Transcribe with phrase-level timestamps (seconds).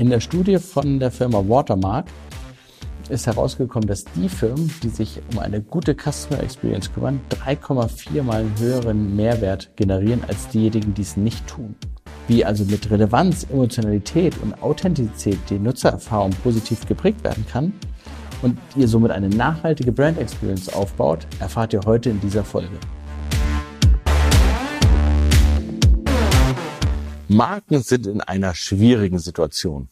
[0.00, 2.06] In der Studie von der Firma Watermark
[3.10, 8.40] ist herausgekommen, dass die Firmen, die sich um eine gute Customer Experience kümmern, 3,4 mal
[8.40, 11.74] einen höheren Mehrwert generieren als diejenigen, die es nicht tun.
[12.28, 17.74] Wie also mit Relevanz, Emotionalität und Authentizität die Nutzererfahrung positiv geprägt werden kann
[18.40, 22.78] und ihr somit eine nachhaltige Brand Experience aufbaut, erfahrt ihr heute in dieser Folge.
[27.32, 29.88] Marken sind in einer schwierigen Situation.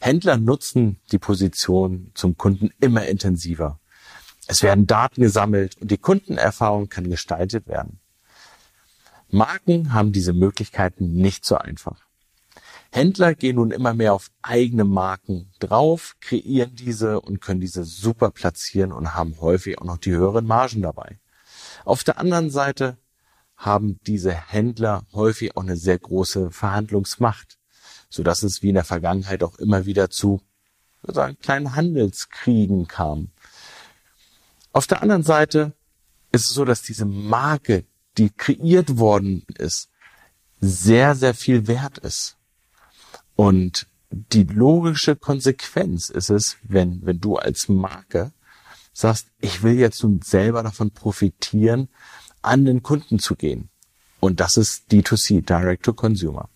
[0.00, 3.80] Händler nutzen die Position zum Kunden immer intensiver.
[4.48, 8.00] Es werden Daten gesammelt und die Kundenerfahrung kann gestaltet werden.
[9.30, 12.02] Marken haben diese Möglichkeiten nicht so einfach.
[12.92, 18.30] Händler gehen nun immer mehr auf eigene Marken drauf, kreieren diese und können diese super
[18.30, 21.18] platzieren und haben häufig auch noch die höheren Margen dabei.
[21.86, 22.98] Auf der anderen Seite
[23.56, 27.58] haben diese Händler häufig auch eine sehr große Verhandlungsmacht
[28.14, 30.40] so dass es wie in der Vergangenheit auch immer wieder zu
[31.02, 33.28] sagen, kleinen Handelskriegen kam.
[34.72, 35.72] Auf der anderen Seite
[36.30, 37.84] ist es so, dass diese Marke,
[38.16, 39.88] die kreiert worden ist,
[40.60, 42.36] sehr, sehr viel wert ist.
[43.34, 48.32] Und die logische Konsequenz ist es, wenn, wenn du als Marke
[48.92, 51.88] sagst, ich will jetzt nun selber davon profitieren,
[52.44, 53.70] an den Kunden zu gehen.
[54.20, 56.48] Und das ist D2C, Direct to Consumer.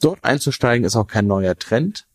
[0.00, 2.06] Dort einzusteigen ist auch kein neuer Trend.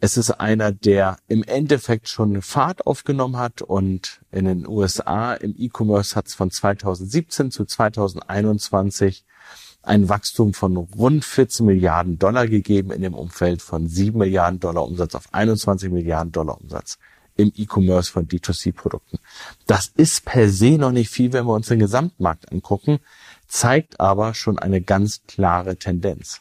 [0.00, 5.54] Es ist einer, der im Endeffekt schon Fahrt aufgenommen hat und in den USA im
[5.56, 9.24] E-Commerce hat es von 2017 zu 2021
[9.82, 14.84] ein Wachstum von rund 14 Milliarden Dollar gegeben in dem Umfeld von 7 Milliarden Dollar
[14.84, 16.98] Umsatz auf 21 Milliarden Dollar Umsatz
[17.36, 19.18] im E-Commerce von D2C-Produkten.
[19.66, 23.00] Das ist per se noch nicht viel, wenn wir uns den Gesamtmarkt angucken,
[23.48, 26.40] zeigt aber schon eine ganz klare Tendenz.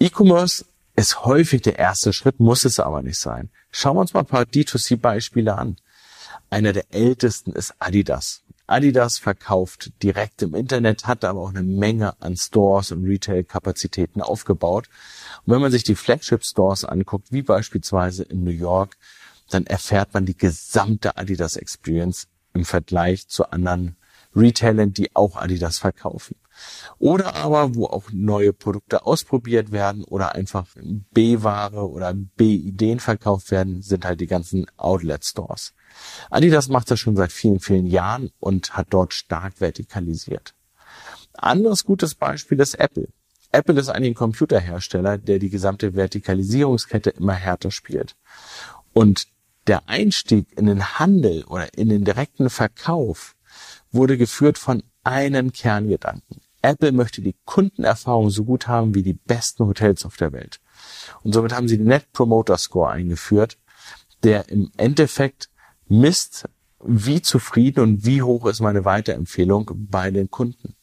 [0.00, 0.64] E-Commerce
[0.96, 3.50] ist häufig der erste Schritt, muss es aber nicht sein.
[3.70, 5.76] Schauen wir uns mal ein paar D2C-Beispiele an.
[6.50, 8.42] Einer der ältesten ist Adidas.
[8.66, 14.88] Adidas verkauft direkt im Internet, hat aber auch eine Menge an Stores und Retail-Kapazitäten aufgebaut.
[15.46, 18.96] Und wenn man sich die Flagship-Stores anguckt, wie beispielsweise in New York,
[19.50, 23.96] dann erfährt man die gesamte Adidas-Experience im Vergleich zu anderen
[24.34, 26.36] Retailern, die auch Adidas verkaufen.
[26.98, 30.66] Oder aber, wo auch neue Produkte ausprobiert werden oder einfach
[31.12, 35.74] B-Ware oder B-Ideen verkauft werden, sind halt die ganzen Outlet-Stores.
[36.30, 40.54] Adidas macht das schon seit vielen, vielen Jahren und hat dort stark vertikalisiert.
[41.34, 43.08] Anderes gutes Beispiel ist Apple.
[43.52, 48.16] Apple ist eigentlich ein Computerhersteller, der die gesamte Vertikalisierungskette immer härter spielt.
[48.92, 49.28] Und
[49.68, 53.36] der Einstieg in den Handel oder in den direkten Verkauf
[53.90, 56.40] wurde geführt von einem Kerngedanken.
[56.62, 60.60] Apple möchte die Kundenerfahrung so gut haben wie die besten Hotels auf der Welt.
[61.22, 63.58] Und somit haben sie den Net Promoter Score eingeführt,
[64.22, 65.50] der im Endeffekt
[65.86, 66.48] misst,
[66.84, 70.76] wie zufrieden und wie hoch ist meine Weiterempfehlung bei den Kunden.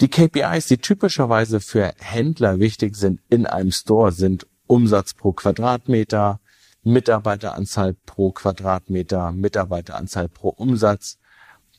[0.00, 6.40] Die KPIs, die typischerweise für Händler wichtig sind in einem Store, sind Umsatz pro Quadratmeter,
[6.84, 11.18] Mitarbeiteranzahl pro Quadratmeter, Mitarbeiteranzahl pro Umsatz,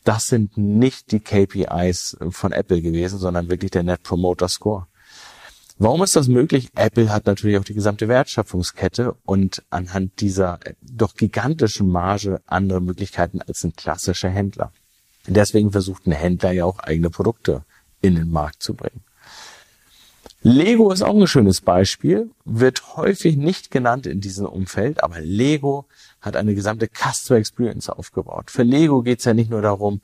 [0.03, 4.87] das sind nicht die KPIs von Apple gewesen, sondern wirklich der Net Promoter Score.
[5.77, 6.69] Warum ist das möglich?
[6.75, 13.41] Apple hat natürlich auch die gesamte Wertschöpfungskette und anhand dieser doch gigantischen Marge andere Möglichkeiten
[13.41, 14.71] als ein klassischer Händler.
[15.25, 17.63] Deswegen versucht ein Händler ja auch eigene Produkte
[18.01, 19.03] in den Markt zu bringen.
[20.45, 25.85] Lego ist auch ein schönes Beispiel, wird häufig nicht genannt in diesem Umfeld, aber Lego
[26.19, 28.51] hat eine gesamte Customer Experience aufgebaut.
[28.51, 30.01] Für Lego geht es ja nicht nur darum,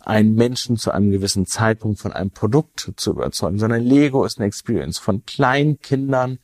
[0.00, 4.48] einen Menschen zu einem gewissen Zeitpunkt von einem Produkt zu überzeugen, sondern Lego ist eine
[4.48, 6.40] Experience von kleinen Kindern,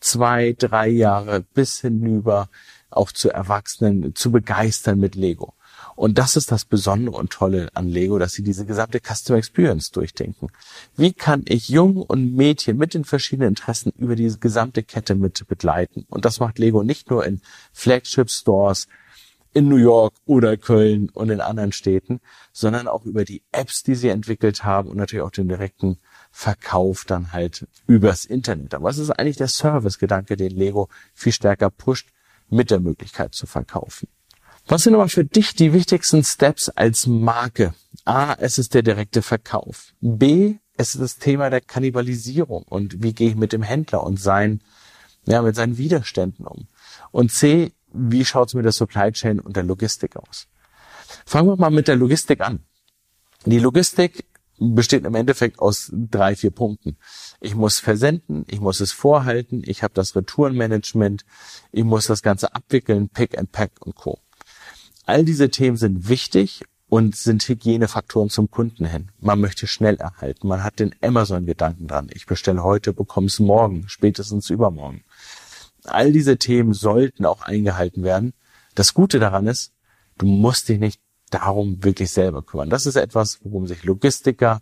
[0.00, 2.48] zwei, drei Jahre bis hinüber
[2.90, 5.54] auch zu Erwachsenen zu begeistern mit Lego.
[6.00, 9.90] Und das ist das Besondere und Tolle an Lego, dass sie diese gesamte Customer Experience
[9.90, 10.48] durchdenken.
[10.96, 15.46] Wie kann ich Jungen und Mädchen mit den verschiedenen Interessen über diese gesamte Kette mit
[15.46, 16.06] begleiten?
[16.08, 17.42] Und das macht Lego nicht nur in
[17.74, 18.88] Flagship Stores,
[19.52, 22.20] in New York oder Köln und in anderen Städten,
[22.50, 25.98] sondern auch über die Apps, die sie entwickelt haben und natürlich auch den direkten
[26.30, 28.72] Verkauf dann halt übers Internet.
[28.72, 32.08] Aber es ist eigentlich der Service-Gedanke, den Lego viel stärker pusht,
[32.48, 34.08] mit der Möglichkeit zu verkaufen.
[34.70, 37.74] Was sind aber für dich die wichtigsten Steps als Marke?
[38.04, 39.94] A, es ist der direkte Verkauf.
[40.00, 44.20] B, es ist das Thema der Kannibalisierung und wie gehe ich mit dem Händler und
[44.20, 44.62] sein,
[45.26, 46.68] ja, mit seinen Widerständen um.
[47.10, 50.46] Und C, wie schaut es mit der Supply Chain und der Logistik aus?
[51.26, 52.60] Fangen wir mal mit der Logistik an.
[53.46, 54.24] Die Logistik
[54.56, 56.96] besteht im Endeffekt aus drei, vier Punkten.
[57.40, 61.24] Ich muss versenden, ich muss es vorhalten, ich habe das Retourenmanagement,
[61.72, 64.20] ich muss das Ganze abwickeln, Pick and Pack und Co.
[65.06, 69.10] All diese Themen sind wichtig und sind Hygienefaktoren zum Kunden hin.
[69.20, 70.48] Man möchte schnell erhalten.
[70.48, 72.10] Man hat den Amazon-Gedanken dran.
[72.12, 75.04] Ich bestelle heute, bekomme es morgen, spätestens übermorgen.
[75.84, 78.34] All diese Themen sollten auch eingehalten werden.
[78.74, 79.72] Das Gute daran ist,
[80.18, 81.00] du musst dich nicht
[81.30, 82.70] darum wirklich selber kümmern.
[82.70, 84.60] Das ist etwas, worum sich Logistiker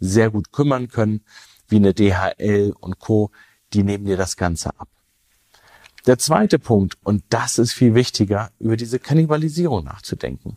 [0.00, 1.24] sehr gut kümmern können,
[1.68, 3.30] wie eine DHL und Co.
[3.72, 4.88] Die nehmen dir das Ganze ab.
[6.08, 10.56] Der zweite Punkt, und das ist viel wichtiger, über diese Kannibalisierung nachzudenken.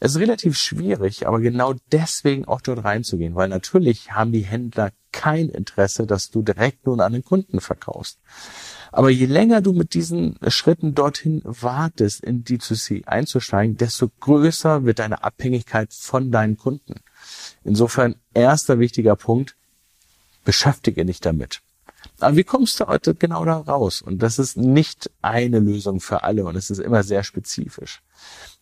[0.00, 4.90] Es ist relativ schwierig, aber genau deswegen auch dort reinzugehen, weil natürlich haben die Händler
[5.12, 8.18] kein Interesse, dass du direkt nun an den Kunden verkaufst.
[8.90, 14.98] Aber je länger du mit diesen Schritten dorthin wartest, in D2C einzusteigen, desto größer wird
[14.98, 16.94] deine Abhängigkeit von deinen Kunden.
[17.62, 19.54] Insofern erster wichtiger Punkt,
[20.44, 21.62] beschäftige dich damit.
[22.22, 24.02] Aber wie kommst du heute genau da raus?
[24.02, 28.02] Und das ist nicht eine Lösung für alle und es ist immer sehr spezifisch.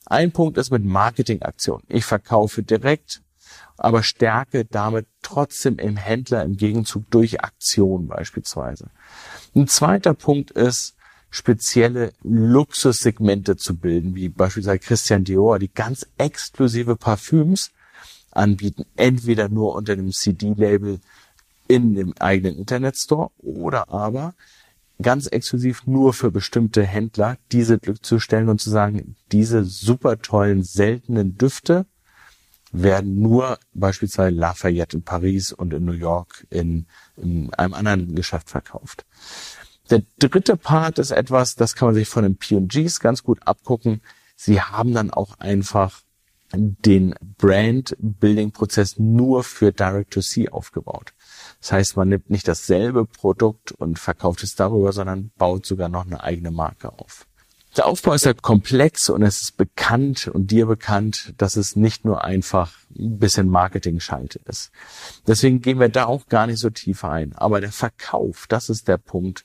[0.07, 1.83] Ein Punkt ist mit Marketingaktion.
[1.89, 3.23] Ich verkaufe direkt,
[3.77, 8.91] aber stärke damit trotzdem im Händler im Gegenzug durch Aktion beispielsweise.
[9.55, 10.95] Ein zweiter Punkt ist,
[11.31, 17.71] spezielle Luxussegmente zu bilden, wie beispielsweise Christian Dior, die ganz exklusive Parfüms
[18.31, 21.01] anbieten, entweder nur unter dem CD-Label
[21.69, 24.35] in dem eigenen Internetstore oder aber
[25.01, 30.19] ganz exklusiv nur für bestimmte Händler diese Glück zu stellen und zu sagen, diese super
[30.19, 31.87] tollen, seltenen Düfte
[32.73, 36.87] werden nur beispielsweise Lafayette in Paris und in New York in,
[37.17, 39.07] in einem anderen Geschäft verkauft.
[39.91, 44.03] Der dritte Part ist etwas, das kann man sich von den P&Gs ganz gut abgucken.
[44.37, 46.03] Sie haben dann auch einfach
[46.53, 51.15] den Brand-Building-Prozess nur für Direct-to-C aufgebaut.
[51.61, 56.07] Das heißt, man nimmt nicht dasselbe Produkt und verkauft es darüber, sondern baut sogar noch
[56.07, 57.27] eine eigene Marke auf.
[57.77, 62.05] Der Aufbau ist ja komplex und es ist bekannt und dir bekannt, dass es nicht
[62.05, 64.73] nur einfach ein bisschen Marketing-Schalte ist.
[65.27, 67.35] Deswegen gehen wir da auch gar nicht so tief ein.
[67.35, 69.45] Aber der Verkauf, das ist der Punkt,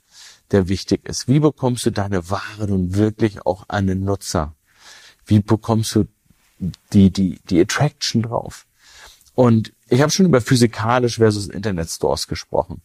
[0.52, 1.28] der wichtig ist.
[1.28, 4.56] Wie bekommst du deine Ware nun wirklich auch an den Nutzer?
[5.26, 6.06] Wie bekommst du
[6.92, 8.66] die, die, die Attraction drauf?
[9.36, 12.82] Und ich habe schon über physikalisch versus Internet Stores gesprochen.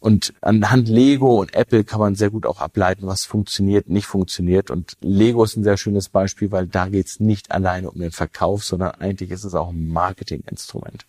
[0.00, 4.70] Und anhand Lego und Apple kann man sehr gut auch ableiten, was funktioniert, nicht funktioniert.
[4.70, 8.10] Und Lego ist ein sehr schönes Beispiel, weil da geht es nicht alleine um den
[8.10, 11.06] Verkauf, sondern eigentlich ist es auch ein Marketinginstrument.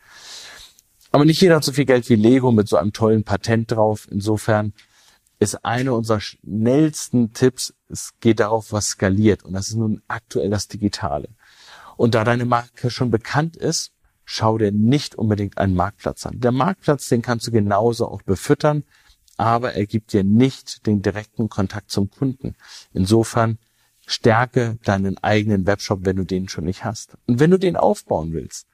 [1.11, 4.07] Aber nicht jeder hat so viel Geld wie Lego mit so einem tollen Patent drauf.
[4.09, 4.73] Insofern
[5.39, 9.43] ist eine unserer schnellsten Tipps, es geht darauf, was skaliert.
[9.43, 11.29] Und das ist nun aktuell das Digitale.
[11.97, 13.91] Und da deine Marke schon bekannt ist,
[14.25, 16.39] schau dir nicht unbedingt einen Marktplatz an.
[16.39, 18.83] Der Marktplatz, den kannst du genauso auch befüttern,
[19.37, 22.55] aber er gibt dir nicht den direkten Kontakt zum Kunden.
[22.93, 23.59] Insofern
[24.07, 27.17] stärke deinen eigenen Webshop, wenn du den schon nicht hast.
[27.27, 28.67] Und wenn du den aufbauen willst,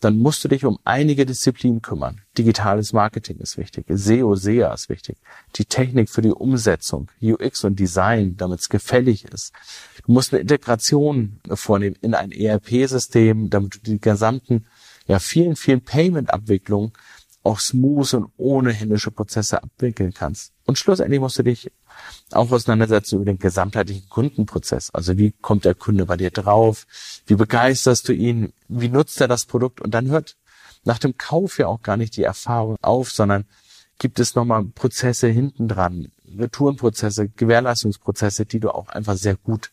[0.00, 2.20] dann musst du dich um einige Disziplinen kümmern.
[2.36, 5.16] Digitales Marketing ist wichtig, SEO, SEA ist wichtig,
[5.56, 9.52] die Technik für die Umsetzung, UX und Design, damit es gefällig ist.
[10.04, 14.66] Du musst eine Integration vornehmen in ein ERP-System, damit du die gesamten
[15.06, 16.92] ja vielen, vielen Payment-Abwicklungen
[17.42, 20.52] auch smooth und ohne händische Prozesse abwickeln kannst.
[20.64, 21.70] Und schlussendlich musst du dich
[22.32, 24.90] auch auseinandersetzen über den gesamtheitlichen Kundenprozess.
[24.90, 26.86] Also wie kommt der Kunde bei dir drauf?
[27.26, 28.52] Wie begeisterst du ihn?
[28.68, 29.82] Wie nutzt er das Produkt?
[29.82, 30.36] Und dann hört
[30.84, 33.44] nach dem Kauf ja auch gar nicht die Erfahrung auf, sondern
[33.98, 39.70] gibt es nochmal Prozesse hinten dran, Retourenprozesse, Gewährleistungsprozesse, die du auch einfach sehr gut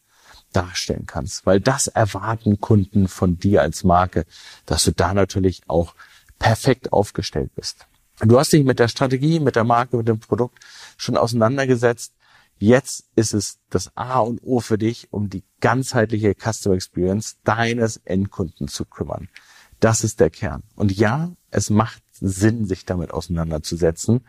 [0.51, 4.25] darstellen kannst, weil das erwarten Kunden von dir als Marke,
[4.65, 5.95] dass du da natürlich auch
[6.39, 7.87] perfekt aufgestellt bist.
[8.19, 10.59] Du hast dich mit der Strategie, mit der Marke, mit dem Produkt
[10.97, 12.13] schon auseinandergesetzt.
[12.59, 17.97] Jetzt ist es das A und O für dich, um die ganzheitliche Customer Experience deines
[17.97, 19.29] Endkunden zu kümmern.
[19.79, 20.61] Das ist der Kern.
[20.75, 24.21] Und ja, es macht Sinn, sich damit auseinanderzusetzen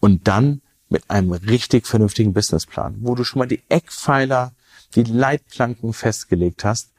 [0.00, 0.60] und dann
[0.92, 4.52] mit einem richtig vernünftigen Businessplan, wo du schon mal die Eckpfeiler
[4.94, 6.92] die Leitplanken festgelegt hast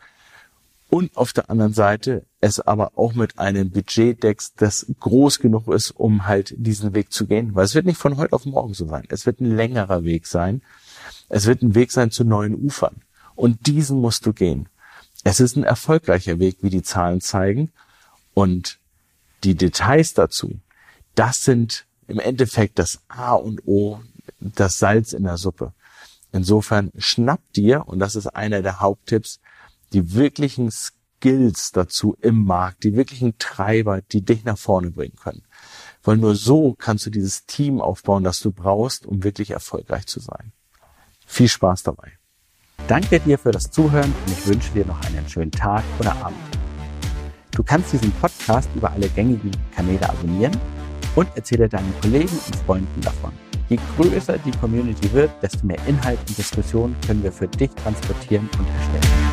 [0.94, 5.68] und auf der anderen Seite es aber auch mit einem Budget deckst, das groß genug
[5.70, 7.56] ist, um halt diesen Weg zu gehen.
[7.56, 9.04] Weil es wird nicht von heute auf morgen so sein.
[9.10, 10.62] Es wird ein längerer Weg sein.
[11.30, 13.02] Es wird ein Weg sein zu neuen Ufern.
[13.34, 14.70] Und diesen musst du gehen.
[15.24, 17.72] Es ist ein erfolgreicher Weg, wie die Zahlen zeigen.
[18.36, 18.78] Und
[19.44, 20.60] die Details dazu,
[21.16, 24.00] das sind im Endeffekt das A und O,
[24.40, 25.74] das Salz in der Suppe.
[26.32, 29.40] Insofern schnapp dir, und das ist einer der Haupttipps,
[29.94, 35.44] die wirklichen Skills dazu im Markt, die wirklichen Treiber, die dich nach vorne bringen können.
[36.06, 40.20] weil nur so kannst du dieses Team aufbauen, das du brauchst, um wirklich erfolgreich zu
[40.20, 40.52] sein.
[41.26, 42.12] Viel Spaß dabei.
[42.88, 46.38] Danke dir für das Zuhören und ich wünsche dir noch einen schönen Tag oder Abend.
[47.52, 50.60] Du kannst diesen Podcast über alle gängigen Kanäle abonnieren
[51.16, 53.32] und erzähle deinen Kollegen und Freunden davon.
[53.70, 58.50] Je größer die Community wird, desto mehr Inhalt und Diskussion können wir für dich transportieren
[58.58, 59.33] und erstellen.